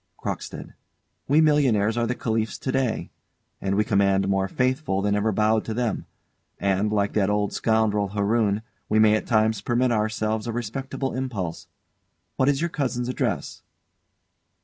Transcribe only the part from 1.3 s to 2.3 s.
millionaires are the